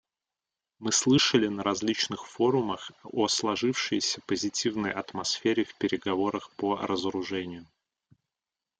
[0.79, 7.67] Мы слышали на различных форумах о сложившейся позитивной атмосфере в переговорах по разоружению.